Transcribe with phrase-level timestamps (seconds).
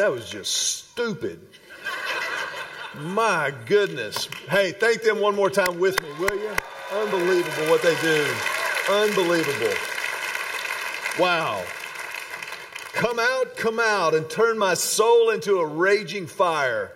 [0.00, 1.46] That was just stupid.
[3.00, 4.30] My goodness.
[4.48, 6.56] Hey, thank them one more time with me, will you?
[6.90, 8.34] Unbelievable what they do.
[8.88, 9.74] Unbelievable.
[11.18, 11.62] Wow.
[12.94, 16.92] Come out, come out, and turn my soul into a raging fire.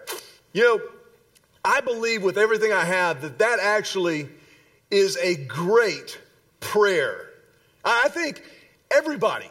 [0.54, 0.80] You know,
[1.62, 4.30] I believe with everything I have that that actually
[4.90, 6.18] is a great
[6.60, 7.28] prayer.
[7.84, 8.42] I think
[8.90, 9.50] everybody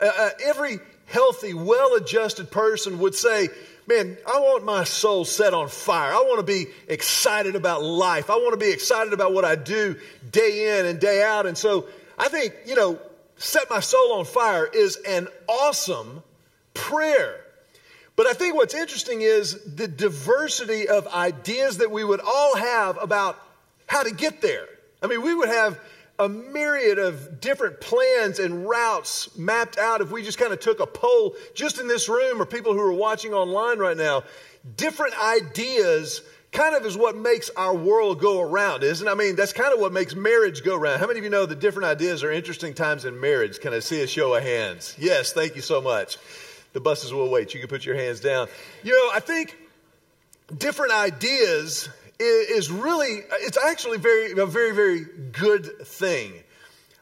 [0.00, 3.48] uh, uh, every healthy, well adjusted person would say,
[3.88, 6.12] Man, I want my soul set on fire.
[6.12, 8.28] I want to be excited about life.
[8.28, 9.96] I want to be excited about what I do
[10.30, 11.46] day in and day out.
[11.46, 12.98] And so I think, you know,
[13.38, 16.22] set my soul on fire is an awesome
[16.74, 17.40] prayer.
[18.14, 22.98] But I think what's interesting is the diversity of ideas that we would all have
[23.00, 23.38] about
[23.86, 24.66] how to get there.
[25.02, 25.80] I mean, we would have
[26.18, 30.00] a myriad of different plans and routes mapped out.
[30.00, 32.80] If we just kind of took a poll just in this room or people who
[32.80, 34.24] are watching online right now,
[34.76, 39.10] different ideas kind of is what makes our world go around, isn't it?
[39.10, 40.98] I mean, that's kind of what makes marriage go around.
[40.98, 43.60] How many of you know that different ideas are interesting times in marriage?
[43.60, 44.96] Can I see a show of hands?
[44.98, 46.18] Yes, thank you so much.
[46.72, 47.54] The buses will wait.
[47.54, 48.48] You can put your hands down.
[48.82, 49.56] You know, I think
[50.56, 51.88] different ideas
[52.18, 56.32] is really, it's actually very, a very, very good thing.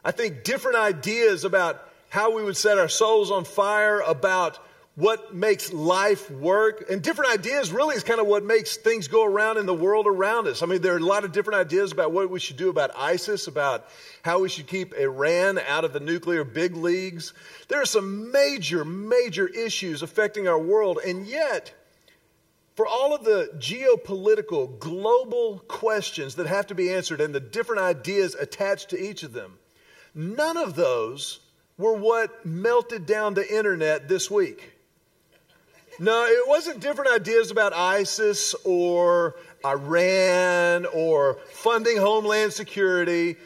[0.03, 4.59] I think different ideas about how we would set our souls on fire, about
[4.95, 9.23] what makes life work, and different ideas really is kind of what makes things go
[9.23, 10.63] around in the world around us.
[10.63, 12.89] I mean, there are a lot of different ideas about what we should do about
[12.97, 13.87] ISIS, about
[14.23, 17.33] how we should keep Iran out of the nuclear big leagues.
[17.67, 21.73] There are some major, major issues affecting our world, and yet,
[22.77, 27.81] for all of the geopolitical, global questions that have to be answered and the different
[27.81, 29.57] ideas attached to each of them,
[30.13, 31.39] none of those
[31.79, 34.73] were what melted down the internet this week.
[35.97, 43.37] No, it wasn't different ideas about ISIS or Iran or funding homeland security.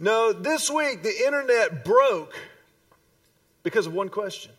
[0.00, 2.34] No, this week the internet broke
[3.62, 4.50] because of one question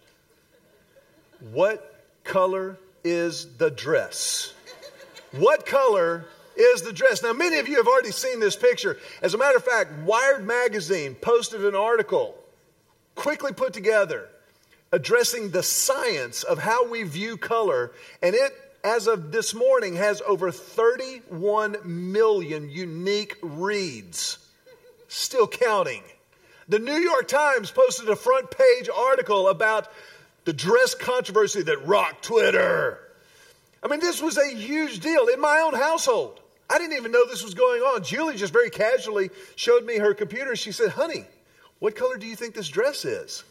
[1.51, 4.53] What color is the dress?
[5.31, 7.23] What color is the dress?
[7.23, 8.97] Now, many of you have already seen this picture.
[9.21, 12.35] As a matter of fact, Wired Magazine posted an article,
[13.15, 14.29] quickly put together,
[14.91, 17.91] addressing the science of how we view color.
[18.21, 18.53] And it,
[18.83, 24.37] as of this morning, has over 31 million unique reads.
[25.07, 26.03] Still counting.
[26.67, 29.91] The New York Times posted a front page article about
[30.45, 32.99] the dress controversy that rocked Twitter.
[33.81, 36.39] I mean, this was a huge deal in my own household.
[36.69, 38.03] I didn't even know this was going on.
[38.03, 40.55] Julie just very casually showed me her computer.
[40.55, 41.25] She said, Honey,
[41.79, 43.43] what color do you think this dress is?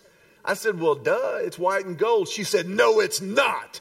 [0.44, 2.28] I said, Well, duh, it's white and gold.
[2.28, 3.80] She said, No, it's not.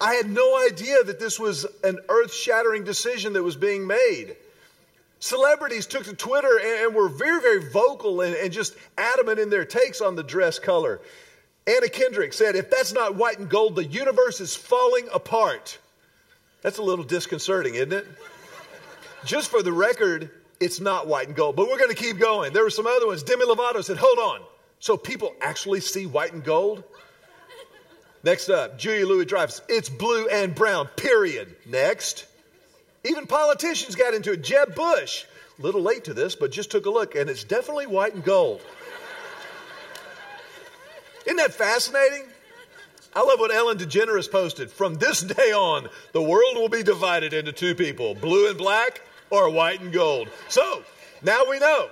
[0.00, 4.36] I had no idea that this was an earth shattering decision that was being made.
[5.18, 9.64] Celebrities took to Twitter and, were very, very vocal and, and just adamant in their
[9.64, 11.00] takes on the dress color.
[11.68, 15.78] Anna Kendrick said, If that's not white and gold, the universe is falling apart.
[16.62, 18.06] That's a little disconcerting, isn't it?
[19.24, 20.30] Just for the record,
[20.60, 22.54] it's not white and gold, but we're going to keep going.
[22.54, 23.22] There were some other ones.
[23.22, 24.46] Demi Lovato said, Hold on.
[24.80, 26.84] So people actually see white and gold?
[28.24, 29.60] Next up, Julia Louis Dreyfus.
[29.68, 31.54] It's blue and brown, period.
[31.66, 32.26] Next.
[33.04, 34.42] Even politicians got into it.
[34.42, 35.24] Jeb Bush,
[35.58, 38.24] a little late to this, but just took a look, and it's definitely white and
[38.24, 38.62] gold.
[41.28, 42.24] Isn't that fascinating?
[43.14, 44.70] I love what Ellen DeGeneres posted.
[44.70, 49.02] From this day on, the world will be divided into two people blue and black
[49.28, 50.30] or white and gold.
[50.48, 50.82] So
[51.22, 51.90] now we know.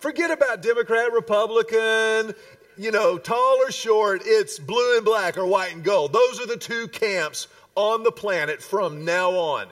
[0.00, 2.34] Forget about Democrat, Republican,
[2.76, 4.20] you know, tall or short.
[4.22, 6.12] It's blue and black or white and gold.
[6.12, 9.66] Those are the two camps on the planet from now on.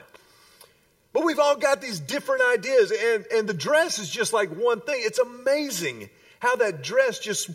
[1.13, 4.81] But we've all got these different ideas, and, and the dress is just like one
[4.81, 4.99] thing.
[5.03, 6.09] It's amazing
[6.43, 7.49] how that dress just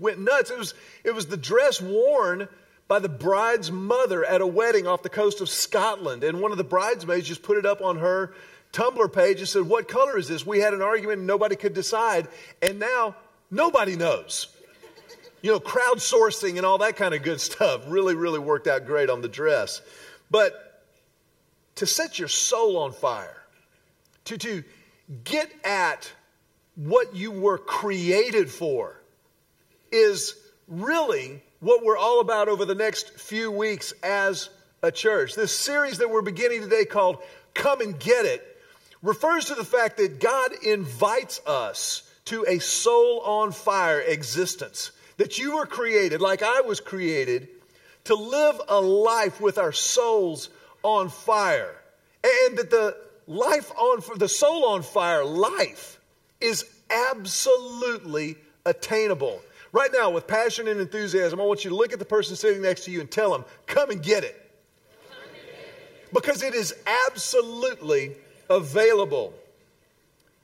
[0.00, 0.50] went nuts.
[0.50, 2.48] It was, it was the dress worn
[2.88, 6.24] by the bride's mother at a wedding off the coast of Scotland.
[6.24, 8.34] And one of the bridesmaids just put it up on her
[8.72, 10.44] Tumblr page and said, What color is this?
[10.44, 12.26] We had an argument and nobody could decide.
[12.60, 13.14] And now
[13.48, 14.48] nobody knows.
[15.40, 19.08] You know, crowdsourcing and all that kind of good stuff really, really worked out great
[19.08, 19.82] on the dress.
[20.32, 20.82] But
[21.76, 23.40] to set your soul on fire,
[24.24, 24.64] to, to
[25.22, 26.10] get at
[26.76, 29.00] what you were created for,
[29.90, 30.34] is
[30.68, 34.50] really what we're all about over the next few weeks as
[34.82, 35.34] a church.
[35.34, 37.18] This series that we're beginning today called
[37.54, 38.62] Come and Get It
[39.02, 44.90] refers to the fact that God invites us to a soul on fire existence.
[45.16, 47.48] That you were created, like I was created,
[48.04, 50.50] to live a life with our souls
[50.82, 51.74] on fire.
[52.22, 55.95] And that the life on the soul on fire life
[56.40, 59.40] is absolutely attainable.
[59.72, 62.62] Right now, with passion and enthusiasm, I want you to look at the person sitting
[62.62, 64.42] next to you and tell them, come and get it.
[66.12, 66.74] Because it is
[67.08, 68.14] absolutely
[68.48, 69.34] available.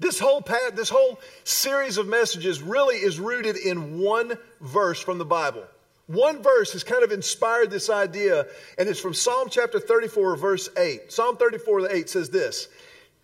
[0.01, 5.19] This whole path, this whole series of messages really is rooted in one verse from
[5.19, 5.65] the Bible.
[6.09, 8.47] One verse has kind of inspired this idea,
[8.77, 11.13] and it's from Psalm chapter 34, verse 8.
[11.13, 12.69] Psalm 34, 8 says this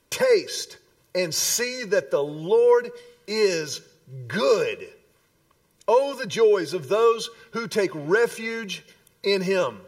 [0.09, 0.79] Taste
[1.15, 2.91] and see that the Lord
[3.27, 3.81] is
[4.27, 4.89] good.
[5.87, 8.85] Oh, the joys of those who take refuge
[9.23, 9.81] in him.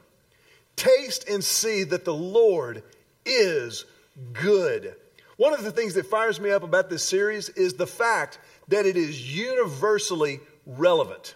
[0.76, 2.82] Taste and see that the Lord
[3.26, 3.84] is
[4.32, 4.94] good.
[5.36, 8.86] One of the things that fires me up about this series is the fact that
[8.86, 11.34] it is universally relevant.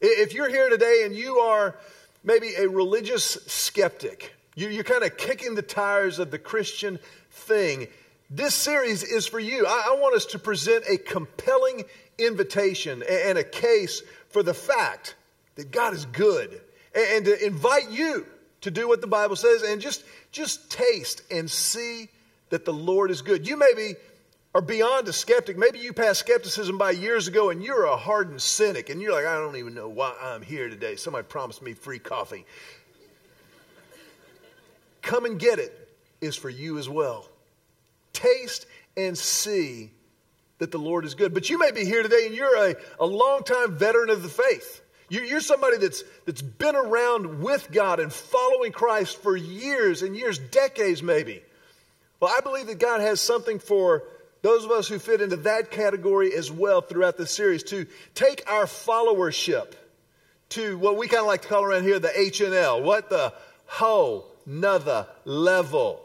[0.00, 1.76] If you're here today and you are
[2.22, 6.98] maybe a religious skeptic, you're kind of kicking the tires of the Christian
[7.30, 7.88] thing,
[8.30, 9.66] this series is for you.
[9.66, 11.84] I want us to present a compelling
[12.18, 15.14] invitation and a case for the fact
[15.56, 16.60] that God is good
[16.94, 18.26] and to invite you
[18.62, 22.08] to do what the Bible says and just, just taste and see
[22.50, 23.46] that the Lord is good.
[23.46, 23.94] You maybe
[24.54, 25.58] are beyond a skeptic.
[25.58, 29.26] Maybe you passed skepticism by years ago and you're a hardened cynic and you're like,
[29.26, 30.96] I don't even know why I'm here today.
[30.96, 32.46] Somebody promised me free coffee.
[35.02, 35.88] Come and get it
[36.20, 37.28] is for you as well.
[38.14, 38.66] Taste
[38.96, 39.90] and see
[40.58, 41.34] that the Lord is good.
[41.34, 44.80] But you may be here today and you're a, a longtime veteran of the faith.
[45.10, 50.38] You're somebody that's, that's been around with God and following Christ for years and years,
[50.38, 51.42] decades maybe.
[52.20, 54.04] Well, I believe that God has something for
[54.42, 58.50] those of us who fit into that category as well throughout the series to take
[58.50, 59.74] our followership
[60.50, 62.82] to what we kind of like to call around here the H and L.
[62.82, 63.32] What the
[63.66, 66.03] whole nother level.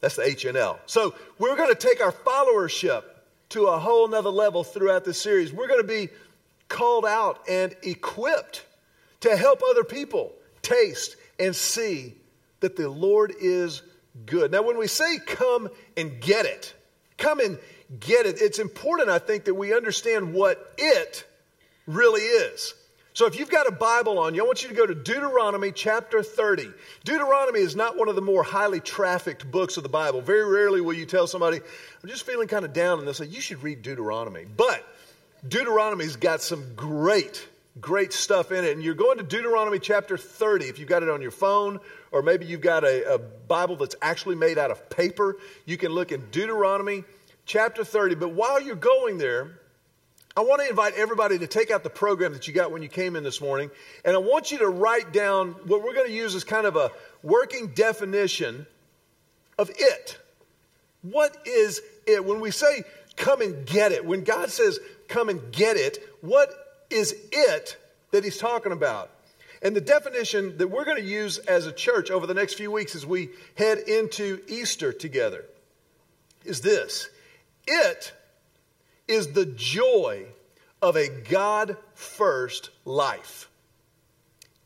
[0.00, 0.80] That's the H and L.
[0.86, 3.04] So we're going to take our followership
[3.50, 5.52] to a whole nother level throughout this series.
[5.52, 6.08] We're going to be
[6.68, 8.64] called out and equipped
[9.20, 12.14] to help other people taste and see
[12.60, 13.82] that the Lord is
[14.26, 14.52] good.
[14.52, 16.74] Now, when we say come and get it,
[17.18, 17.58] come and
[17.98, 21.24] get it, it's important, I think, that we understand what it
[21.86, 22.74] really is.
[23.12, 25.72] So, if you've got a Bible on you, I want you to go to Deuteronomy
[25.72, 26.70] chapter 30.
[27.02, 30.20] Deuteronomy is not one of the more highly trafficked books of the Bible.
[30.20, 33.26] Very rarely will you tell somebody, I'm just feeling kind of down, and they'll say,
[33.26, 34.44] You should read Deuteronomy.
[34.44, 34.86] But
[35.46, 37.44] Deuteronomy's got some great,
[37.80, 38.72] great stuff in it.
[38.74, 41.80] And you're going to Deuteronomy chapter 30 if you've got it on your phone,
[42.12, 45.36] or maybe you've got a, a Bible that's actually made out of paper.
[45.66, 47.02] You can look in Deuteronomy
[47.44, 48.14] chapter 30.
[48.14, 49.59] But while you're going there,
[50.36, 52.88] I want to invite everybody to take out the program that you got when you
[52.88, 53.70] came in this morning,
[54.04, 56.76] and I want you to write down what we're going to use as kind of
[56.76, 58.66] a working definition
[59.58, 60.18] of it.
[61.02, 62.24] What is it?
[62.24, 62.84] When we say
[63.16, 65.98] come and get it, when God says come and get it.
[66.20, 66.50] What
[66.88, 67.76] is it
[68.12, 69.10] that he's talking about?
[69.62, 72.70] And the definition that we're going to use as a church over the next few
[72.70, 75.44] weeks as we head into Easter together
[76.44, 77.10] is this
[77.66, 78.12] it
[79.10, 80.24] is the joy
[80.80, 83.50] of a God first life.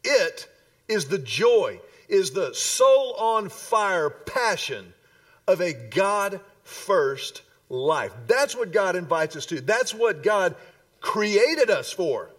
[0.04, 0.46] It
[0.86, 4.92] is the joy, is the soul on fire passion
[5.48, 8.12] of a God first life.
[8.26, 9.60] That's what God invites us to.
[9.60, 10.54] That's what God
[11.00, 12.30] created us for.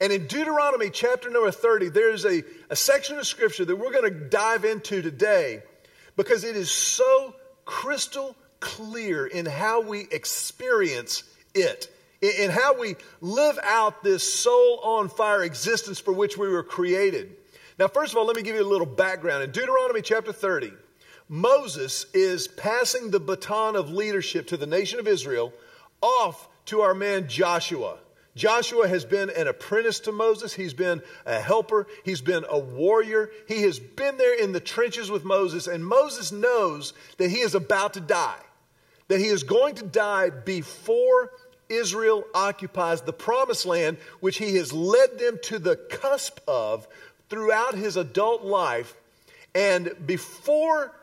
[0.00, 4.12] And in Deuteronomy chapter number 30, there's a, a section of scripture that we're going
[4.12, 5.62] to dive into today
[6.16, 11.88] because it is so crystal clear in how we experience it,
[12.20, 17.36] in, how we live out this soul on fire existence for which we were created.
[17.78, 19.42] Now, first of all, let me give you a little background.
[19.42, 20.72] In Deuteronomy chapter 30,
[21.28, 25.52] Moses is passing the baton of leadership to the nation of Israel
[26.00, 27.98] off to our man Joshua.
[28.34, 30.54] Joshua has been an apprentice to Moses.
[30.54, 31.86] He's been a helper.
[32.04, 33.30] He's been a warrior.
[33.46, 37.54] He has been there in the trenches with Moses, and Moses knows that he is
[37.54, 38.40] about to die,
[39.08, 41.30] that he is going to die before
[41.72, 46.86] Israel occupies the promised land, which he has led them to the cusp of
[47.28, 48.94] throughout his adult life.
[49.54, 50.94] And before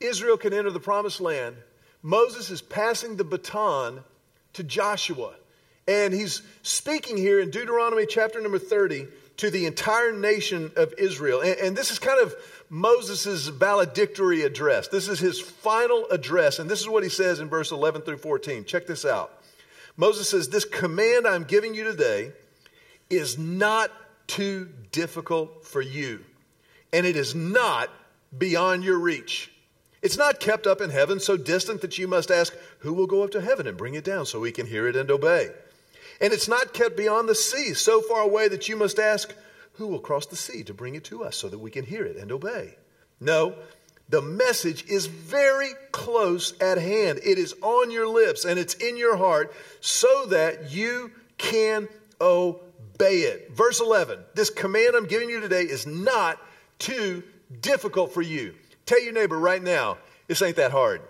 [0.00, 1.56] Israel can enter the promised land,
[2.02, 4.00] Moses is passing the baton
[4.54, 5.34] to Joshua.
[5.86, 9.06] And he's speaking here in Deuteronomy chapter number 30
[9.38, 11.40] to the entire nation of Israel.
[11.40, 12.34] And, and this is kind of
[12.68, 14.88] Moses' valedictory address.
[14.88, 16.58] This is his final address.
[16.58, 18.64] And this is what he says in verse 11 through 14.
[18.64, 19.41] Check this out.
[20.02, 22.32] Moses says, This command I'm giving you today
[23.08, 23.92] is not
[24.26, 26.24] too difficult for you,
[26.92, 27.88] and it is not
[28.36, 29.52] beyond your reach.
[30.02, 33.22] It's not kept up in heaven so distant that you must ask, Who will go
[33.22, 35.50] up to heaven and bring it down so we can hear it and obey?
[36.20, 39.32] And it's not kept beyond the sea so far away that you must ask,
[39.74, 42.04] Who will cross the sea to bring it to us so that we can hear
[42.04, 42.74] it and obey?
[43.20, 43.54] No,
[44.08, 47.20] the message is very close at hand.
[47.24, 51.88] It is on your lips and it's in your heart so that you can
[52.20, 53.52] obey it.
[53.52, 56.38] Verse 11 This command I'm giving you today is not
[56.78, 57.22] too
[57.60, 58.54] difficult for you.
[58.86, 61.00] Tell your neighbor right now, this ain't that hard.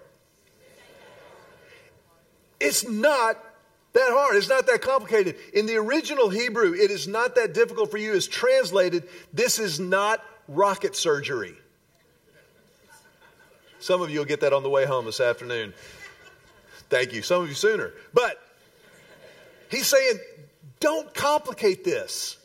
[2.61, 3.37] It's not
[3.93, 4.37] that hard.
[4.37, 5.37] It's not that complicated.
[5.53, 8.15] In the original Hebrew, it is not that difficult for you.
[8.15, 11.57] It's translated, this is not rocket surgery.
[13.83, 15.75] Some of you will get that on the way home this afternoon.
[16.89, 17.23] Thank you.
[17.23, 17.93] Some of you sooner.
[18.15, 18.37] But
[19.71, 20.21] he's saying,
[20.79, 22.39] don't complicate this.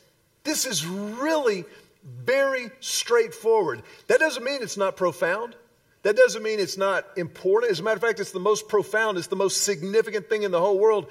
[0.44, 1.64] This is really
[2.04, 3.84] very straightforward.
[4.08, 5.56] That doesn't mean it's not profound.
[6.02, 7.72] That doesn't mean it's not important.
[7.72, 10.50] As a matter of fact, it's the most profound, it's the most significant thing in
[10.52, 11.08] the whole world.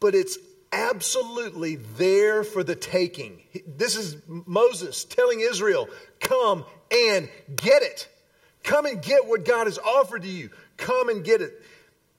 [0.00, 0.36] But it's
[0.70, 3.40] absolutely there for the taking.
[3.66, 5.88] This is Moses telling Israel,
[6.20, 8.08] come and get it.
[8.66, 10.50] Come and get what God has offered to you.
[10.76, 11.62] Come and get it.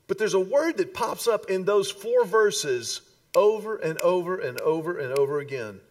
[0.07, 3.01] But there's a word that pops up in those four verses
[3.35, 5.81] over and over and over and over again.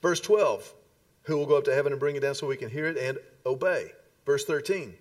[0.00, 0.72] Verse 12,
[1.24, 2.96] who will go up to heaven and bring it down so we can hear it
[2.96, 3.90] and obey?
[4.24, 4.94] Verse 13,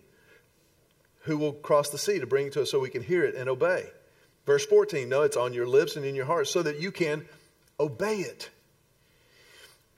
[1.21, 3.35] who will cross the sea to bring it to us so we can hear it
[3.35, 3.85] and obey?
[4.47, 7.23] Verse 14, no, it's on your lips and in your heart so that you can
[7.79, 8.49] obey it.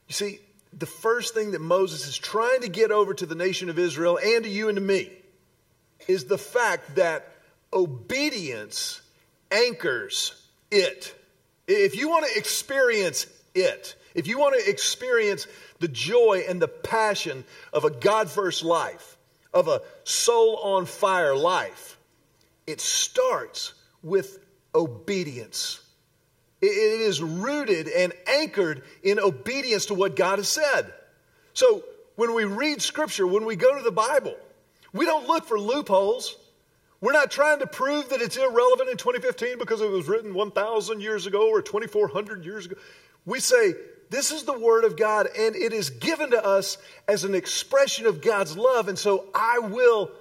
[0.10, 0.40] You see,
[0.78, 4.18] the first thing that Moses is trying to get over to the nation of Israel
[4.18, 5.12] and to you and to me
[6.08, 7.28] is the fact that
[7.72, 9.02] obedience
[9.52, 10.34] anchors
[10.72, 11.16] it.
[11.68, 15.48] If you want to experience it, if you want to experience
[15.80, 19.18] the joy and the passion of a God first life,
[19.54, 21.98] of a soul on fire life,
[22.66, 24.40] it starts with
[24.74, 25.80] obedience.
[26.66, 30.94] It is rooted and anchored in obedience to what God has said.
[31.54, 31.84] So
[32.16, 34.36] when we read Scripture, when we go to the Bible,
[34.94, 36.38] we don't look for loopholes.
[37.02, 41.02] We're not trying to prove that it's irrelevant in 2015 because it was written 1,000
[41.02, 42.76] years ago or 2,400 years ago.
[43.26, 43.74] We say,
[44.10, 48.06] this is the Word of God, and it is given to us as an expression
[48.06, 50.12] of God's love, and so I will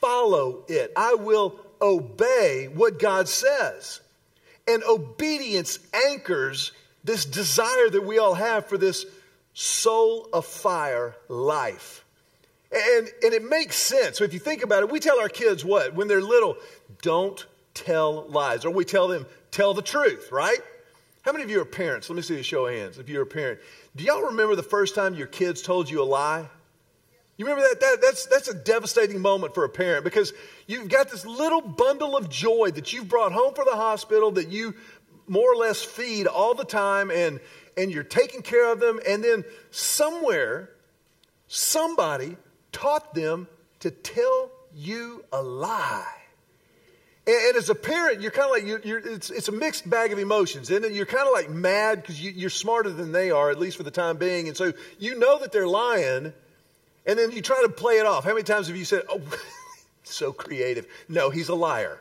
[0.00, 0.92] follow it.
[0.94, 4.00] I will obey what God says.
[4.70, 5.78] And obedience
[6.08, 9.06] anchors this desire that we all have for this
[9.54, 12.04] soul of fire life.
[12.72, 14.18] And, and it makes sense.
[14.18, 15.94] So if you think about it, we tell our kids what?
[15.94, 16.56] When they're little,
[17.02, 18.64] don't tell lies.
[18.64, 20.58] Or we tell them, tell the truth, right?
[21.22, 22.08] How many of you are parents?
[22.08, 23.60] Let me see a show of hands if you're a parent.
[23.96, 26.48] Do y'all remember the first time your kids told you a lie?
[27.36, 27.80] You remember that?
[27.80, 27.98] that?
[28.02, 30.32] That's, that's a devastating moment for a parent because
[30.70, 34.48] you've got this little bundle of joy that you've brought home from the hospital that
[34.48, 34.74] you
[35.26, 37.40] more or less feed all the time and,
[37.76, 39.00] and you're taking care of them.
[39.06, 40.70] And then somewhere,
[41.48, 42.36] somebody
[42.72, 43.48] taught them
[43.80, 46.04] to tell you a lie.
[47.26, 49.88] And, and as a parent, you're kind of like, you're, you're, it's, it's a mixed
[49.88, 50.70] bag of emotions.
[50.70, 53.76] And you're kind of like mad because you, you're smarter than they are, at least
[53.76, 54.48] for the time being.
[54.48, 56.32] And so you know that they're lying
[57.06, 58.24] and then you try to play it off.
[58.24, 59.20] How many times have you said, oh,
[60.12, 60.86] so creative?
[61.08, 61.98] No, he's a liar.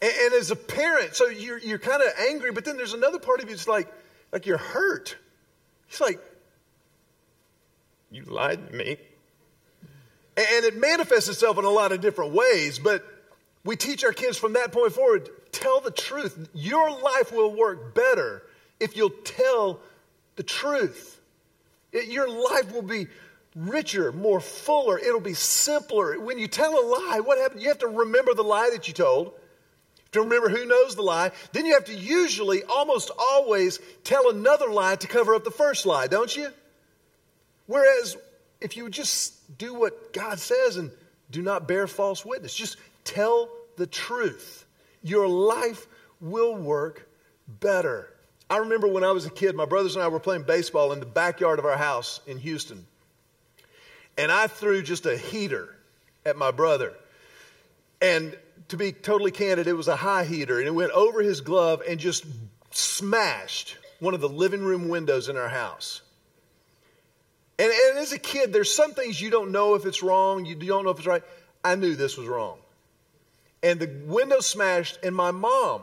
[0.00, 3.18] and, and, as a parent, so you're, you're kind of angry, but then there's another
[3.18, 3.92] part of you that's like,
[4.32, 5.16] like you're hurt.
[5.88, 6.20] It's like,
[8.10, 8.96] you lied to me.
[10.36, 13.04] And, and it manifests itself in a lot of different ways, but
[13.64, 16.48] we teach our kids from that point forward tell the truth.
[16.54, 18.42] Your life will work better
[18.78, 19.80] if you'll tell
[20.36, 21.15] the truth.
[22.04, 23.08] Your life will be
[23.54, 24.98] richer, more fuller.
[24.98, 26.20] It'll be simpler.
[26.20, 27.62] When you tell a lie, what happens?
[27.62, 29.32] You have to remember the lie that you told.
[30.12, 31.32] To remember who knows the lie.
[31.52, 35.84] Then you have to usually, almost always, tell another lie to cover up the first
[35.84, 36.48] lie, don't you?
[37.66, 38.16] Whereas
[38.60, 40.90] if you just do what God says and
[41.30, 44.64] do not bear false witness, just tell the truth,
[45.02, 45.86] your life
[46.20, 47.08] will work
[47.48, 48.08] better.
[48.48, 51.00] I remember when I was a kid, my brothers and I were playing baseball in
[51.00, 52.86] the backyard of our house in Houston.
[54.16, 55.74] And I threw just a heater
[56.24, 56.94] at my brother.
[58.00, 58.36] And
[58.68, 60.58] to be totally candid, it was a high heater.
[60.58, 62.24] And it went over his glove and just
[62.70, 66.02] smashed one of the living room windows in our house.
[67.58, 70.54] And, and as a kid, there's some things you don't know if it's wrong, you
[70.54, 71.22] don't know if it's right.
[71.64, 72.58] I knew this was wrong.
[73.62, 75.82] And the window smashed, and my mom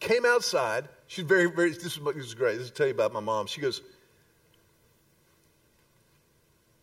[0.00, 2.58] came outside She's very, very, this is, this is great.
[2.58, 3.46] This is tell you about my mom.
[3.46, 3.82] She goes,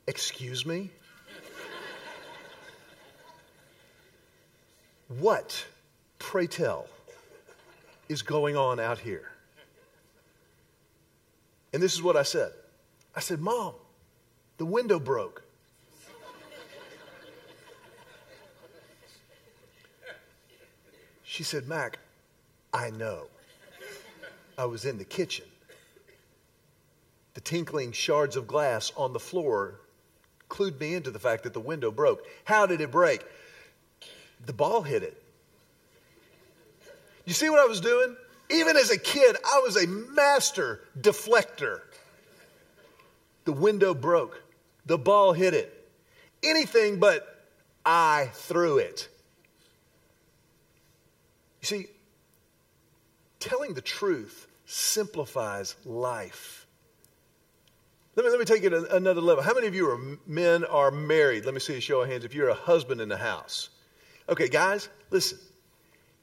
[0.07, 0.89] Excuse me?
[5.19, 5.65] what,
[6.19, 6.87] pray tell,
[8.09, 9.31] is going on out here?
[11.73, 12.51] And this is what I said
[13.15, 13.73] I said, Mom,
[14.57, 15.43] the window broke.
[21.23, 21.97] She said, Mac,
[22.73, 23.27] I know.
[24.57, 25.45] I was in the kitchen.
[27.33, 29.79] The tinkling shards of glass on the floor
[30.49, 32.25] clued me into the fact that the window broke.
[32.43, 33.23] How did it break?
[34.45, 35.21] The ball hit it.
[37.25, 38.17] You see what I was doing?
[38.49, 41.81] Even as a kid, I was a master deflector.
[43.45, 44.41] The window broke.
[44.85, 45.89] The ball hit it.
[46.43, 47.45] Anything but
[47.85, 49.07] I threw it.
[51.61, 51.87] You see,
[53.41, 56.65] telling the truth simplifies life.
[58.15, 59.43] Let me, let me take it another level.
[59.43, 61.45] How many of you are men are married?
[61.45, 63.69] Let me see a show of hands if you're a husband in the house.
[64.29, 65.39] Okay, guys, listen.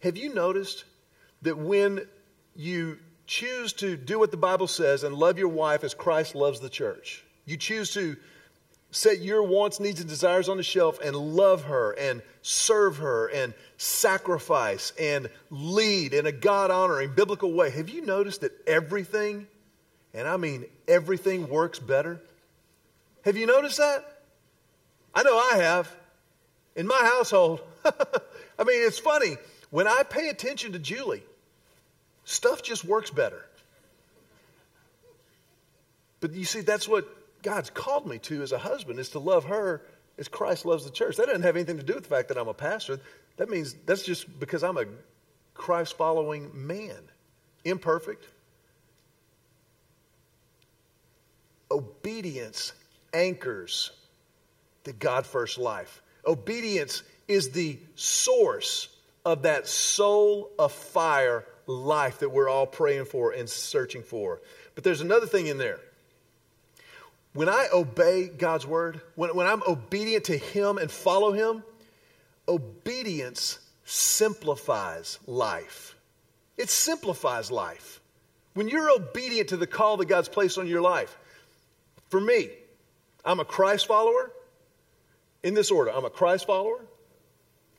[0.01, 0.85] Have you noticed
[1.43, 2.07] that when
[2.55, 6.61] you choose to do what the Bible says and love your wife as Christ loves
[6.61, 8.17] the church, you choose to
[8.91, 13.27] set your wants, needs, and desires on the shelf and love her and serve her
[13.29, 17.71] and sacrifice and lead in a God honoring biblical way.
[17.71, 19.47] Have you noticed that everything,
[20.15, 22.21] and I mean everything, works better?
[23.25, 24.23] Have you noticed that?
[25.15, 25.95] I know I have.
[26.77, 29.37] In my household, I mean, it's funny.
[29.71, 31.25] When I pay attention to Julie,
[32.25, 33.45] stuff just works better.
[36.21, 39.45] But you see, that's what God's called me to as a husband is to love
[39.45, 39.83] her
[40.19, 41.17] as Christ loves the church.
[41.17, 43.01] That doesn't have anything to do with the fact that I'm a pastor.
[43.37, 44.87] That means that's just because I'm a
[45.55, 46.99] Christ following man,
[47.65, 48.27] imperfect.
[51.71, 52.73] Obedience
[53.13, 53.91] anchors
[54.85, 56.03] the God first life.
[56.27, 58.89] Obedience is the source
[59.25, 64.41] of that soul of fire life that we're all praying for and searching for.
[64.75, 65.81] But there's another thing in there.
[67.35, 71.63] When I obey God's word, when, when I'm obedient to Him and follow Him,
[72.49, 75.95] obedience simplifies life.
[76.57, 78.01] It simplifies life.
[78.55, 81.17] When you're obedient to the call that God's placed on your life,
[82.09, 82.51] for me,
[83.25, 84.33] I'm a Christ follower
[85.43, 86.81] in this order I'm a Christ follower,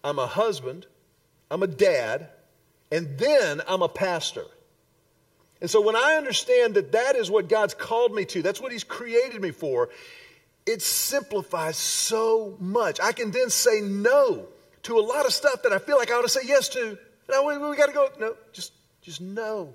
[0.03, 0.85] I'm a husband,
[1.51, 2.29] I'm a dad,
[2.91, 4.45] and then I'm a pastor.
[5.61, 8.71] And so when I understand that that is what God's called me to, that's what
[8.71, 9.89] He's created me for,
[10.65, 12.99] it simplifies so much.
[12.99, 14.47] I can then say no
[14.83, 16.97] to a lot of stuff that I feel like I ought to say yes to.
[17.29, 18.09] No, we, we got to go.
[18.19, 19.73] No, just, just no.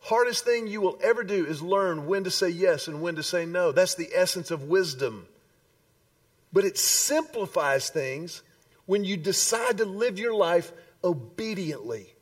[0.00, 3.22] Hardest thing you will ever do is learn when to say yes and when to
[3.22, 3.72] say no.
[3.72, 5.26] That's the essence of wisdom.
[6.52, 8.42] But it simplifies things
[8.86, 10.72] when you decide to live your life
[11.04, 12.14] obediently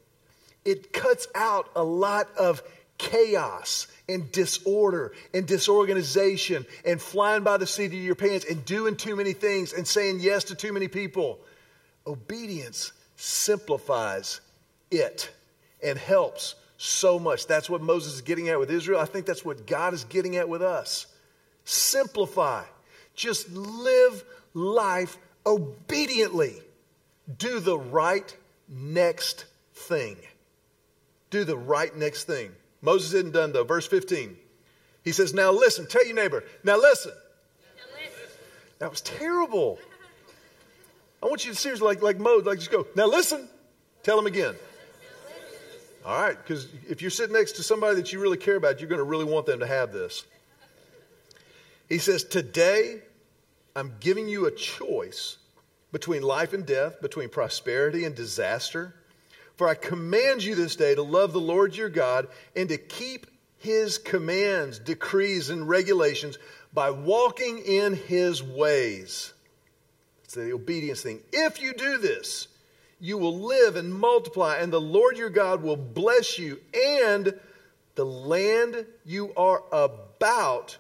[0.67, 2.63] it cuts out a lot of
[2.99, 8.97] chaos and disorder and disorganization and flying by the seat of your pants and doing
[8.97, 11.39] too many things and saying yes to too many people.
[12.07, 14.41] Obedience simplifies
[14.91, 15.31] it
[15.83, 17.47] and helps so much.
[17.47, 19.01] That's what Moses is getting at with Israel.
[19.01, 21.07] I think that's what God is getting at with us.
[21.65, 22.65] Simplify.
[23.15, 26.61] Just live life obediently.
[27.39, 28.37] Do the right
[28.69, 30.17] next thing
[31.39, 32.51] do the right next thing.
[32.83, 33.65] Moses isn't done though.
[33.65, 34.37] Verse 15.
[35.05, 37.13] He says, Now listen, tell your neighbor, now listen.
[38.79, 39.79] That was terrible.
[41.23, 43.49] I want you to seriously, like, like Moses, like just go, now listen.
[44.03, 44.55] Tell him again.
[46.05, 48.89] All right, because if you're sitting next to somebody that you really care about, you're
[48.89, 50.25] going to really want them to have this.
[51.89, 53.01] He says, Today
[53.75, 55.37] I'm giving you a choice
[55.93, 58.95] between life and death, between prosperity and disaster.
[59.57, 63.27] For I command you this day to love the Lord your God and to keep
[63.59, 66.39] his commands, decrees, and regulations
[66.75, 69.33] by walking in his ways.
[70.25, 71.21] It's the obedience thing.
[71.33, 72.49] If you do this,
[73.01, 77.39] you will live and multiply, and the Lord your God will bless you, and
[77.95, 80.77] the land you are about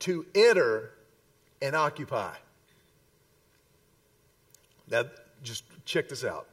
[0.00, 0.90] to enter
[1.62, 2.34] and occupy.
[4.90, 5.04] Now,
[5.42, 6.46] just check this out.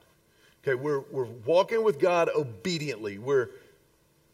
[0.63, 3.17] Okay, we're, we're walking with God obediently.
[3.17, 3.49] We're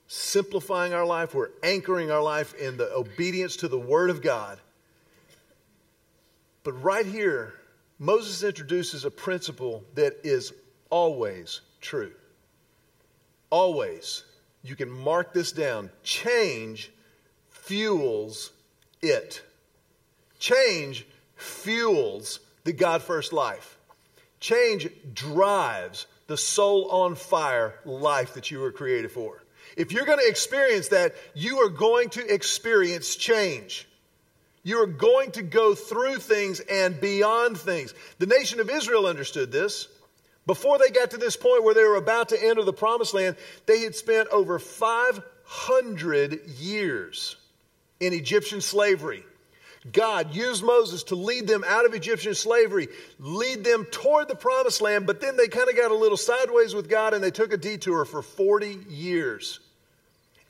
[0.07, 1.33] simplifying our life.
[1.33, 4.59] We're anchoring our life in the obedience to the Word of God.
[6.63, 7.55] But right here,
[7.97, 10.53] Moses introduces a principle that is
[10.91, 12.11] always true.
[13.49, 14.23] Always.
[14.61, 15.89] You can mark this down.
[16.03, 16.91] Change
[17.49, 18.51] fuels
[19.01, 19.41] it.
[20.37, 23.77] Change fuels the God first life.
[24.39, 29.43] Change drives the soul on fire life that you were created for.
[29.75, 33.87] If you're going to experience that, you are going to experience change.
[34.63, 37.95] You are going to go through things and beyond things.
[38.19, 39.87] The nation of Israel understood this.
[40.45, 43.35] Before they got to this point where they were about to enter the promised land,
[43.65, 47.37] they had spent over 500 years
[47.99, 49.23] in Egyptian slavery.
[49.91, 54.81] God used Moses to lead them out of Egyptian slavery, lead them toward the promised
[54.81, 57.53] land, but then they kind of got a little sideways with God and they took
[57.53, 59.59] a detour for 40 years.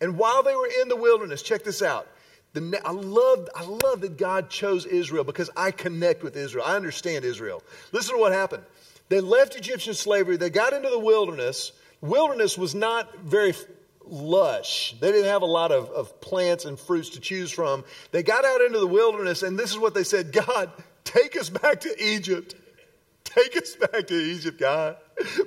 [0.02, 2.08] And while they were in the wilderness, check this out,
[2.54, 6.65] The, I, love, I love that God chose Israel because I connect with Israel.
[6.65, 7.62] I understand Israel.
[7.92, 8.63] Listen to what happened.
[9.10, 11.72] They left Egyptian slavery, they got into the wilderness.
[12.02, 13.54] Wilderness was not very
[14.10, 14.95] lush.
[15.00, 17.84] They didn't have a lot of, of plants and fruits to choose from.
[18.12, 20.72] They got out into the wilderness, and this is what they said God,
[21.04, 22.56] take us back to Egypt.
[23.24, 24.98] Take us back to Egypt, God.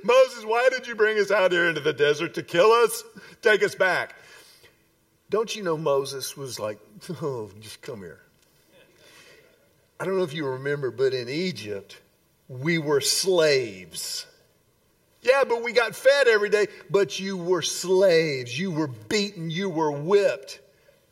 [0.05, 3.03] Moses, why did you bring us out here into the desert to kill us?
[3.40, 4.14] Take us back.
[5.31, 6.79] Don't you know Moses was like,
[7.22, 8.20] oh, just come here.
[9.98, 12.01] I don't know if you remember, but in Egypt,
[12.48, 14.27] we were slaves.
[15.22, 18.58] Yeah, but we got fed every day, but you were slaves.
[18.58, 19.50] You were beaten.
[19.50, 20.61] You were whipped.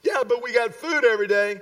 [0.03, 1.61] Yeah, but we got food every day.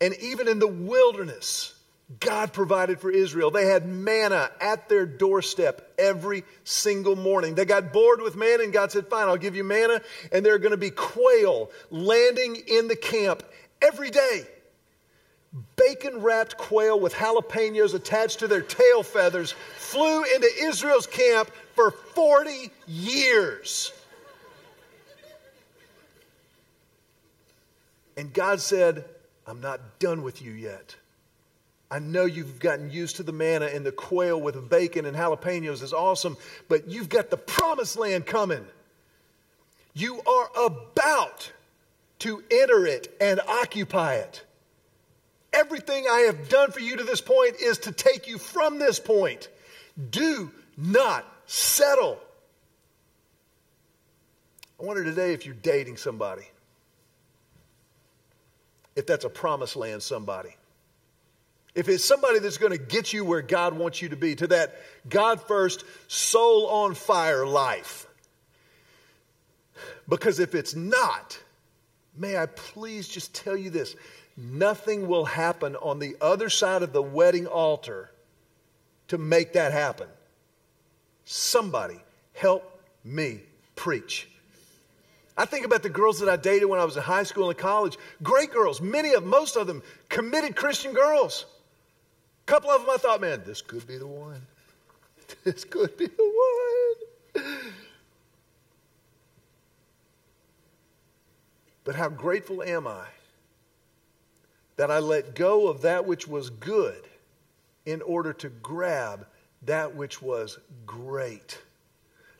[0.00, 1.74] And even in the wilderness,
[2.20, 3.50] God provided for Israel.
[3.50, 7.54] They had manna at their doorstep every single morning.
[7.54, 10.00] They got bored with manna, and God said, Fine, I'll give you manna.
[10.30, 13.42] And there are going to be quail landing in the camp
[13.82, 14.46] every day.
[15.76, 21.90] Bacon wrapped quail with jalapenos attached to their tail feathers flew into Israel's camp for
[21.90, 23.92] 40 years.
[28.16, 29.04] And God said,
[29.46, 30.96] I'm not done with you yet.
[31.90, 35.82] I know you've gotten used to the manna and the quail with bacon and jalapenos
[35.82, 36.36] is awesome,
[36.68, 38.64] but you've got the promised land coming.
[39.92, 41.52] You are about
[42.20, 44.42] to enter it and occupy it.
[45.54, 48.98] Everything I have done for you to this point is to take you from this
[48.98, 49.48] point.
[50.10, 52.18] Do not settle.
[54.80, 56.42] I wonder today if you're dating somebody,
[58.96, 60.56] if that's a promised land somebody.
[61.74, 64.46] If it's somebody that's going to get you where God wants you to be, to
[64.48, 64.76] that
[65.08, 68.06] God first, soul on fire life.
[70.08, 71.38] Because if it's not,
[72.16, 73.96] may I please just tell you this
[74.36, 78.10] nothing will happen on the other side of the wedding altar
[79.08, 80.08] to make that happen.
[81.24, 82.00] Somebody
[82.32, 83.40] help me
[83.76, 84.28] preach.
[85.36, 87.58] I think about the girls that I dated when I was in high school and
[87.58, 87.96] college.
[88.22, 91.44] Great girls, many of most of them committed Christian girls.
[92.46, 94.42] A couple of them I thought, man, this could be the one.
[95.42, 96.98] This could be the
[97.34, 97.44] one.
[101.82, 103.06] But how grateful am I
[104.76, 107.02] that I let go of that which was good
[107.86, 109.26] in order to grab
[109.62, 111.58] that which was great,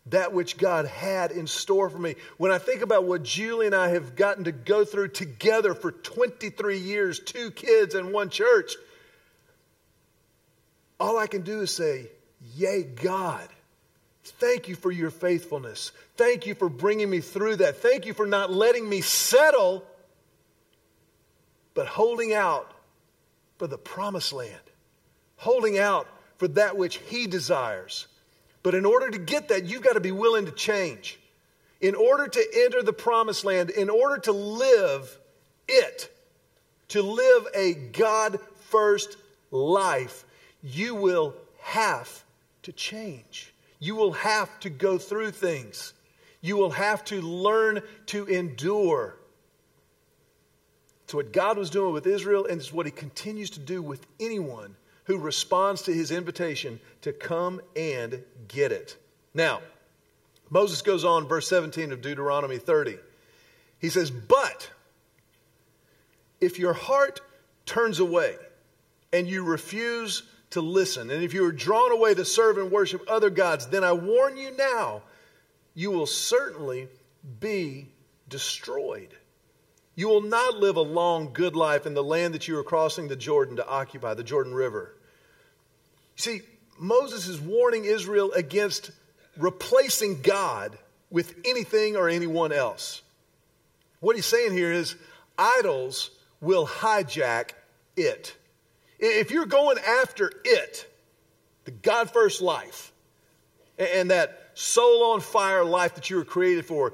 [0.06, 2.16] that which God had in store for me.
[2.36, 5.92] When I think about what Julie and I have gotten to go through together for
[5.92, 8.74] 23 years, two kids and one church,
[11.00, 12.08] all I can do is say,
[12.56, 13.48] Yay, God.
[14.24, 15.92] Thank you for your faithfulness.
[16.16, 17.78] Thank you for bringing me through that.
[17.78, 19.84] Thank you for not letting me settle,
[21.74, 22.72] but holding out
[23.58, 24.60] for the promised land
[25.36, 26.08] holding out
[26.38, 28.06] for that which He desires.
[28.62, 31.18] But in order to get that, you've got to be willing to change.
[31.80, 35.18] In order to enter the promised land, in order to live
[35.68, 36.10] it,
[36.88, 38.38] to live a God
[38.70, 39.18] first
[39.50, 40.24] life,
[40.62, 42.24] you will have
[42.62, 43.52] to change.
[43.78, 45.92] You will have to go through things.
[46.40, 49.16] You will have to learn to endure.
[51.14, 54.04] It's what God was doing with Israel, and it's what He continues to do with
[54.18, 54.74] anyone
[55.04, 58.96] who responds to his invitation to come and get it.
[59.32, 59.60] Now,
[60.50, 62.96] Moses goes on, verse 17 of Deuteronomy 30.
[63.78, 64.68] He says, But
[66.40, 67.20] if your heart
[67.64, 68.34] turns away
[69.12, 73.04] and you refuse to listen, and if you are drawn away to serve and worship
[73.06, 75.02] other gods, then I warn you now,
[75.74, 76.88] you will certainly
[77.38, 77.86] be
[78.28, 79.14] destroyed.
[79.96, 83.08] You will not live a long, good life in the land that you are crossing
[83.08, 84.94] the Jordan to occupy, the Jordan River.
[86.16, 86.40] See,
[86.78, 88.90] Moses is warning Israel against
[89.36, 90.76] replacing God
[91.10, 93.02] with anything or anyone else.
[94.00, 94.96] What he's saying here is
[95.38, 97.50] idols will hijack
[97.96, 98.36] it.
[98.98, 100.90] If you're going after it,
[101.64, 102.92] the God first life,
[103.78, 106.92] and that soul on fire life that you were created for,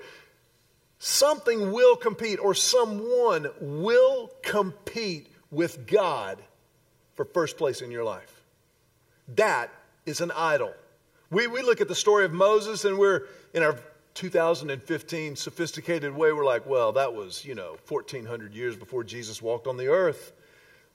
[1.01, 6.39] something will compete or someone will compete with God
[7.15, 8.43] for first place in your life.
[9.35, 9.71] That
[10.05, 10.73] is an idol.
[11.31, 13.23] We, we look at the story of Moses and we're
[13.55, 13.79] in our
[14.15, 19.67] 2015 sophisticated way, we're like, well, that was, you know, 1400 years before Jesus walked
[19.67, 20.33] on the earth.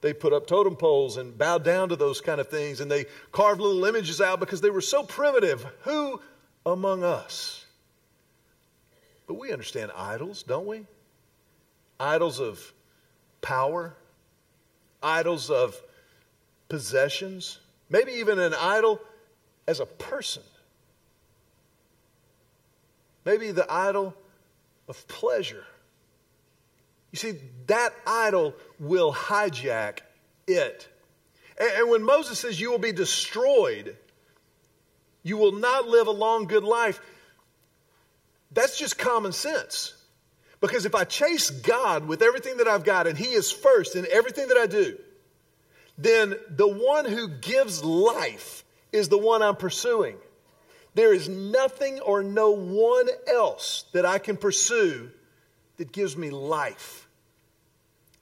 [0.01, 3.05] They put up totem poles and bowed down to those kind of things and they
[3.31, 5.65] carved little images out because they were so primitive.
[5.81, 6.21] Who
[6.63, 7.64] among us?
[9.27, 10.85] But we understand idols, don't we?
[11.99, 12.73] idols of
[13.41, 13.95] power,
[15.01, 15.79] idols of
[16.69, 17.59] possessions,
[17.89, 18.99] maybe even an idol
[19.67, 20.43] as a person.
[23.23, 24.13] Maybe the idol
[24.87, 25.65] of pleasure.
[27.11, 29.99] You see, that idol will hijack
[30.47, 30.87] it.
[31.59, 33.95] And, and when Moses says, You will be destroyed,
[35.23, 36.99] you will not live a long, good life,
[38.55, 39.93] that's just common sense.
[40.61, 44.07] Because if I chase God with everything that I've got and He is first in
[44.11, 44.97] everything that I do,
[45.97, 50.15] then the one who gives life is the one I'm pursuing.
[50.95, 55.11] There is nothing or no one else that I can pursue
[55.77, 57.07] that gives me life.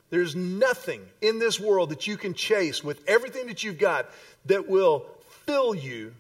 [0.10, 4.10] There's nothing in this world that you can chase with everything that you've got
[4.46, 5.06] that will
[5.46, 6.14] fill you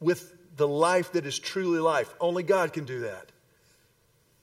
[0.00, 2.12] with the life that is truly life.
[2.20, 3.30] Only God can do that.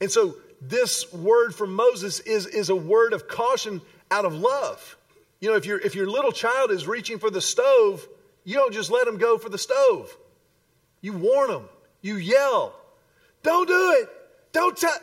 [0.00, 3.80] And so, this word from Moses is, is a word of caution
[4.10, 4.96] out of love.
[5.40, 8.06] You know, if, your if your little child is reaching for the stove,
[8.44, 10.16] you don't just let them go for the stove.
[11.00, 11.68] You warn them,
[12.00, 12.74] you yell,
[13.42, 14.08] don't do it,
[14.52, 15.00] don't touch,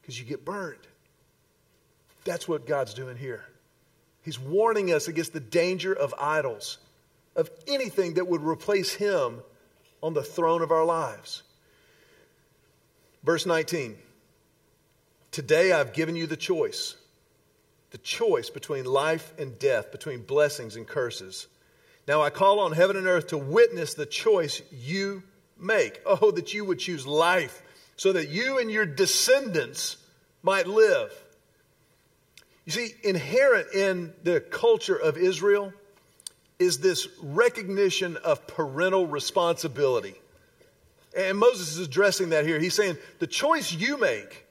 [0.00, 0.78] because you get burned.
[2.24, 3.44] That's what God's doing here.
[4.22, 6.78] He's warning us against the danger of idols,
[7.34, 9.40] of anything that would replace Him
[10.02, 11.42] on the throne of our lives.
[13.22, 13.96] Verse 19
[15.30, 16.96] Today I've given you the choice
[17.92, 21.46] the choice between life and death, between blessings and curses.
[22.08, 25.22] Now I call on heaven and earth to witness the choice you
[25.58, 26.00] make.
[26.06, 27.62] Oh, that you would choose life
[27.96, 29.98] so that you and your descendants
[30.42, 31.12] might live.
[32.64, 35.72] You see, inherent in the culture of Israel
[36.58, 40.14] is this recognition of parental responsibility.
[41.16, 42.58] And Moses is addressing that here.
[42.58, 44.46] He's saying the choice you make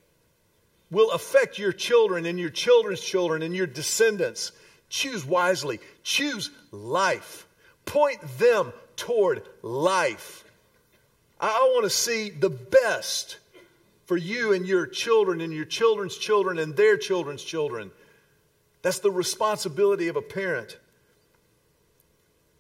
[0.92, 4.52] will affect your children and your children's children and your descendants.
[4.90, 7.48] Choose wisely, choose life,
[7.86, 10.44] point them toward life.
[11.40, 13.38] I want to see the best
[14.06, 17.90] for you and your children and your children's children and their children's children.
[18.82, 20.78] That's the responsibility of a parent.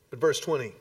[0.10, 0.72] But verse 20,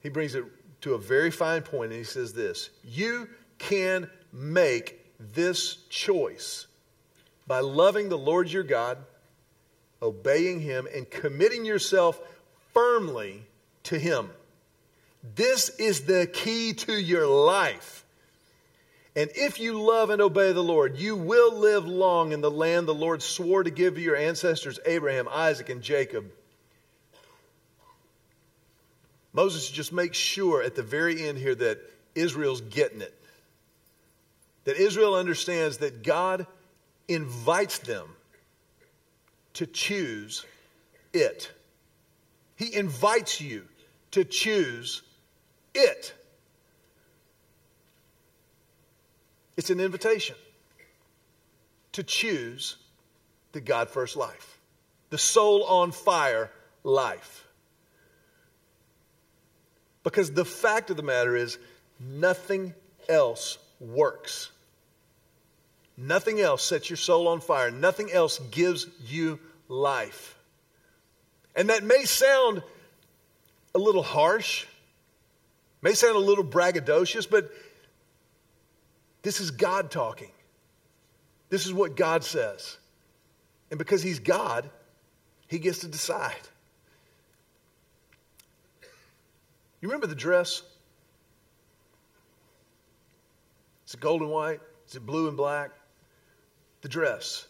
[0.00, 0.44] he brings it
[0.82, 6.66] to a very fine point, and he says this You can make this choice
[7.46, 8.98] by loving the Lord your God,
[10.02, 12.20] obeying him, and committing yourself
[12.72, 13.42] firmly
[13.84, 14.30] to him.
[15.34, 18.04] This is the key to your life.
[19.16, 22.86] And if you love and obey the Lord, you will live long in the land
[22.86, 26.30] the Lord swore to give to your ancestors Abraham, Isaac, and Jacob.
[29.32, 31.78] Moses just makes sure at the very end here that
[32.14, 33.14] Israel's getting it.
[34.64, 36.46] That Israel understands that God
[37.06, 38.08] invites them
[39.54, 40.44] to choose
[41.12, 41.50] it.
[42.56, 43.64] He invites you
[44.12, 45.02] to choose
[45.74, 46.14] it.
[49.56, 50.36] It's an invitation
[51.92, 52.76] to choose
[53.52, 54.60] the God first life,
[55.10, 56.52] the soul on fire
[56.84, 57.47] life.
[60.08, 61.58] Because the fact of the matter is,
[62.00, 62.72] nothing
[63.10, 64.50] else works.
[65.98, 67.70] Nothing else sets your soul on fire.
[67.70, 70.38] Nothing else gives you life.
[71.54, 72.62] And that may sound
[73.74, 74.64] a little harsh,
[75.82, 77.50] may sound a little braggadocious, but
[79.20, 80.30] this is God talking.
[81.50, 82.78] This is what God says.
[83.70, 84.70] And because He's God,
[85.48, 86.48] He gets to decide.
[89.80, 90.62] You remember the dress?
[93.86, 94.60] Is it gold and white?
[94.88, 95.70] Is it blue and black?
[96.82, 97.46] The dress.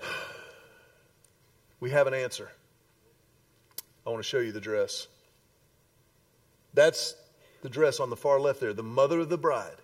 [1.80, 2.50] We have an answer.
[4.04, 5.06] I want to show you the dress.
[6.74, 7.14] That's
[7.62, 9.76] the dress on the far left there, the mother of the bride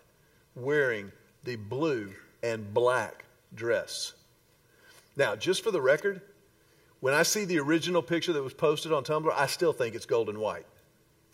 [0.57, 1.13] wearing
[1.45, 3.25] the blue and black
[3.55, 4.13] dress.
[5.17, 6.21] Now, just for the record,
[7.05, 10.07] when I see the original picture that was posted on Tumblr, I still think it's
[10.07, 10.65] gold and white.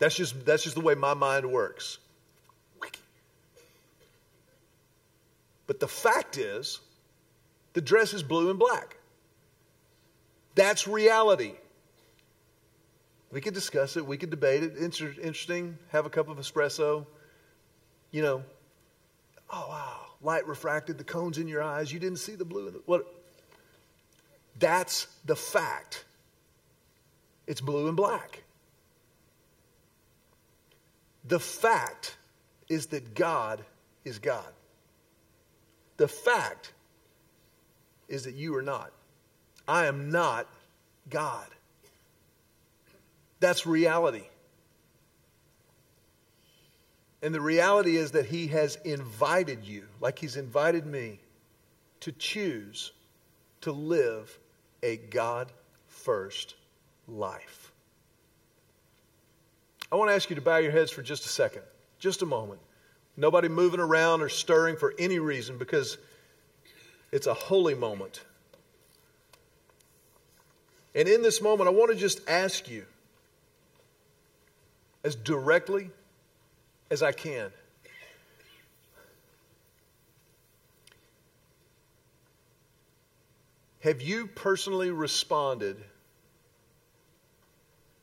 [0.01, 1.99] That's just, that's just the way my mind works.
[5.69, 6.81] But the fact is,
[7.75, 8.97] the dress is blue and black.
[10.57, 11.53] That's reality.
[13.31, 14.05] We could discuss it.
[14.05, 14.77] We could debate it.
[14.77, 15.79] Inter- interesting.
[15.91, 17.07] Have a cup of espresso.
[18.11, 18.43] You know,
[19.51, 20.01] oh, wow.
[20.21, 21.93] Light refracted, the cones in your eyes.
[21.93, 22.73] You didn't see the blue.
[22.73, 23.20] The, what?
[24.61, 26.05] That's the fact.
[27.47, 28.45] It's blue and black.
[31.27, 32.17] The fact
[32.69, 33.65] is that God
[34.05, 34.53] is God.
[35.97, 36.73] The fact
[38.09, 38.93] is that you are not.
[39.67, 40.47] I am not
[41.09, 41.47] God.
[43.41, 44.25] That's reality.
[47.23, 51.21] And the reality is that He has invited you, like He's invited me,
[52.01, 52.93] to choose
[53.61, 54.39] to live
[54.83, 55.51] a God
[55.87, 56.55] first
[57.07, 57.73] life.
[59.93, 61.63] I want to ask you to bow your heads for just a second,
[61.99, 62.61] just a moment.
[63.17, 65.99] Nobody moving around or stirring for any reason because
[67.13, 68.23] it's a holy moment.
[70.95, 72.85] And in this moment, I want to just ask you
[75.05, 75.91] as directly
[76.91, 77.51] as I can.
[83.81, 85.83] Have you personally responded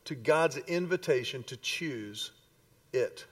[0.05, 2.32] to God's invitation to choose
[2.93, 3.25] it?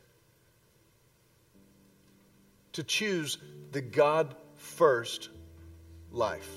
[2.74, 3.40] To choose
[3.72, 5.30] the God first
[6.12, 6.50] life.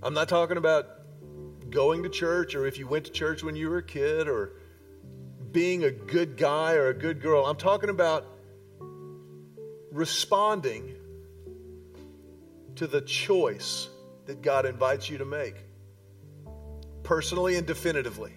[0.00, 0.86] I'm not talking about
[1.68, 4.52] going to church or if you went to church when you were a kid or
[5.50, 7.44] being a good guy or a good girl.
[7.44, 8.24] I'm talking about
[9.90, 10.96] responding
[12.82, 13.88] to the choice
[14.26, 15.54] that God invites you to make,
[17.04, 18.32] personally and definitively.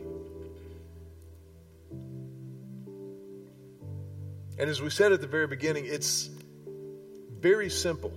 [4.59, 6.29] And as we said at the very beginning, it's
[7.39, 8.13] very simple.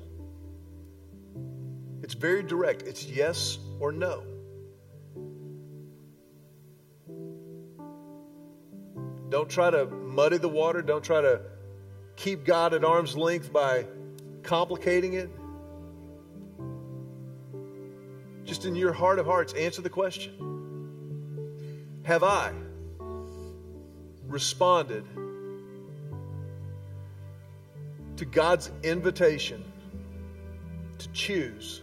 [2.03, 2.83] It's very direct.
[2.83, 4.23] It's yes or no.
[9.31, 10.83] Don't try to muddy the water.
[10.83, 11.41] Don't try to
[12.17, 13.87] keep God at arm's length by
[14.43, 15.31] complicating it.
[18.49, 20.33] Just in your heart of hearts, answer the question
[22.05, 22.55] Have I
[24.27, 25.05] responded
[28.17, 29.63] to God's invitation
[30.97, 31.83] to choose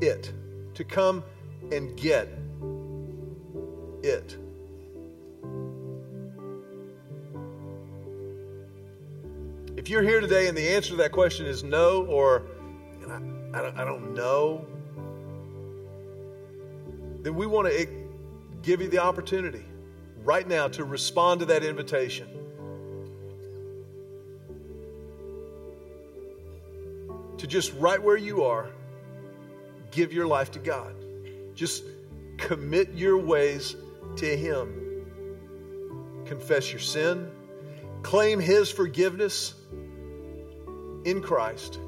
[0.00, 0.32] it,
[0.72, 1.22] to come
[1.70, 2.30] and get
[4.02, 4.38] it?
[9.76, 12.46] If you're here today and the answer to that question is no, or
[13.10, 14.66] I, I, don't, I don't know,
[17.22, 17.88] then we want to
[18.62, 19.64] give you the opportunity
[20.22, 22.28] right now to respond to that invitation.
[27.38, 28.68] To just right where you are,
[29.90, 30.94] give your life to God.
[31.54, 31.84] Just
[32.36, 33.76] commit your ways
[34.16, 35.04] to Him.
[36.26, 37.30] Confess your sin,
[38.02, 39.54] claim His forgiveness
[41.04, 41.78] in Christ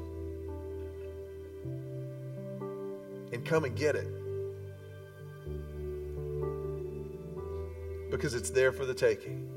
[3.41, 4.07] and come and get it.
[8.09, 9.49] Because it's there for the taking.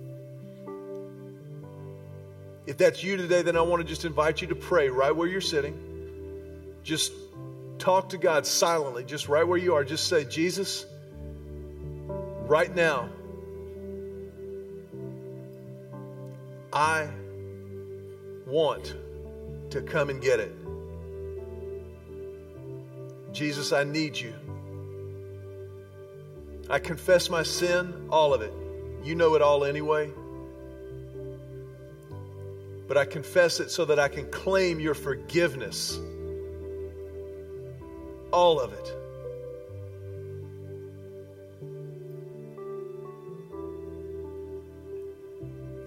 [2.66, 5.28] If that's you today, then I want to just invite you to pray right where
[5.28, 5.78] you're sitting.
[6.82, 7.12] Just
[7.78, 9.84] talk to God silently, just right where you are.
[9.84, 10.86] Just say, Jesus,
[12.46, 13.10] right now,
[16.72, 17.08] I
[18.46, 18.94] want
[19.70, 20.63] to come and get it.
[23.34, 24.32] Jesus, I need you.
[26.70, 28.52] I confess my sin, all of it.
[29.02, 30.10] You know it all anyway.
[32.86, 35.98] But I confess it so that I can claim your forgiveness.
[38.30, 38.92] All of it.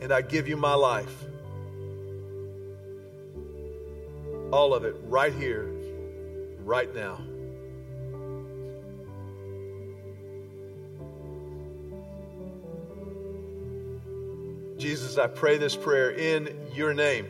[0.02, 1.26] And I give you my life.
[4.52, 5.72] All of it right here,
[6.64, 7.20] right now.
[15.18, 17.28] I pray this prayer in your name.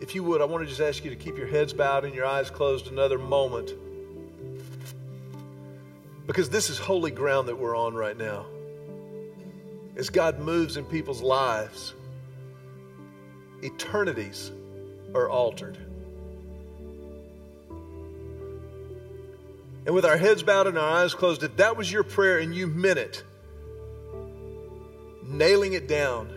[0.00, 2.14] If you would, I want to just ask you to keep your heads bowed and
[2.14, 3.72] your eyes closed another moment.
[6.26, 8.46] Because this is holy ground that we're on right now
[9.96, 11.94] as God moves in people's lives,
[13.62, 14.50] eternities
[15.14, 15.78] are altered.
[19.84, 22.54] And with our heads bowed and our eyes closed, if that was your prayer and
[22.54, 23.24] you meant it,
[25.24, 26.28] nailing it down,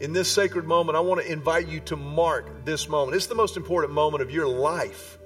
[0.00, 3.16] in this sacred moment, I want to invite you to mark this moment.
[3.16, 5.16] It's the most important moment of your life.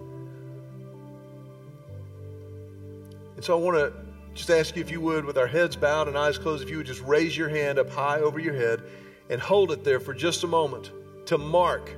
[3.36, 3.92] And so I want to
[4.34, 6.76] just ask you if you would, with our heads bowed and eyes closed, if you
[6.76, 8.82] would just raise your hand up high over your head
[9.30, 10.90] and hold it there for just a moment
[11.26, 11.90] to mark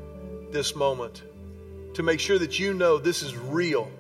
[0.53, 1.23] this moment,
[1.95, 3.91] to make sure that you know this is real.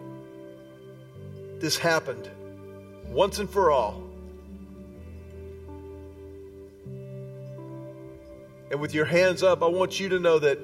[1.58, 2.28] this happened
[3.08, 4.02] once and for all.
[8.70, 10.58] And with your hands up, I want you to know that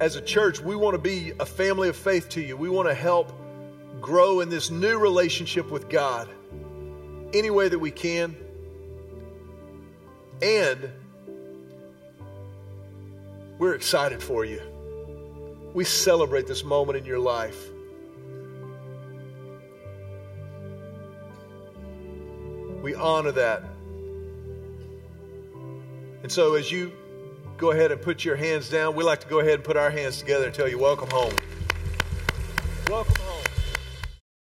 [0.00, 2.56] as a church, we want to be a family of faith to you.
[2.56, 3.32] We want to help
[4.00, 6.28] grow in this new relationship with God
[7.34, 8.36] any way that we can.
[10.40, 10.90] And
[13.58, 14.62] we're excited for you.
[15.74, 17.68] We celebrate this moment in your life.
[22.82, 23.64] We honor that.
[26.22, 26.92] And so, as you
[27.56, 29.90] go ahead and put your hands down, we like to go ahead and put our
[29.90, 31.34] hands together and tell you, Welcome home.
[32.88, 33.17] Welcome.